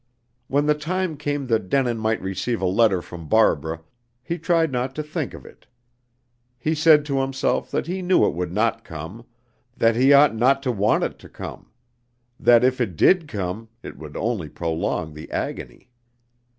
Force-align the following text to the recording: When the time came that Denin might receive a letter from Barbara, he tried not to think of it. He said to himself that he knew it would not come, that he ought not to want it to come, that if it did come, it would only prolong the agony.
When 0.47 0.65
the 0.65 0.73
time 0.73 1.15
came 1.15 1.45
that 1.45 1.69
Denin 1.69 1.99
might 1.99 2.19
receive 2.23 2.59
a 2.59 2.65
letter 2.65 3.03
from 3.03 3.27
Barbara, 3.29 3.81
he 4.23 4.39
tried 4.39 4.71
not 4.71 4.95
to 4.95 5.03
think 5.03 5.35
of 5.35 5.45
it. 5.45 5.67
He 6.57 6.73
said 6.73 7.05
to 7.05 7.19
himself 7.19 7.69
that 7.69 7.85
he 7.85 8.01
knew 8.01 8.25
it 8.25 8.33
would 8.33 8.51
not 8.51 8.83
come, 8.83 9.25
that 9.77 9.95
he 9.95 10.11
ought 10.11 10.35
not 10.35 10.63
to 10.63 10.71
want 10.71 11.03
it 11.03 11.19
to 11.19 11.29
come, 11.29 11.69
that 12.39 12.63
if 12.63 12.81
it 12.81 12.95
did 12.97 13.27
come, 13.27 13.69
it 13.83 13.95
would 13.95 14.17
only 14.17 14.49
prolong 14.49 15.13
the 15.13 15.29
agony. 15.29 15.91